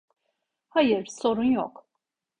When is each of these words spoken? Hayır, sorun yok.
Hayır, 0.69 1.05
sorun 1.07 1.43
yok. 1.43 1.85